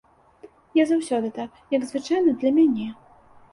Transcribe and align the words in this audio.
Я 0.81 0.85
заўсёды 0.91 1.29
так, 1.37 1.61
як 1.77 1.81
звычайна 1.91 2.37
для 2.43 2.55
мяне. 2.59 2.91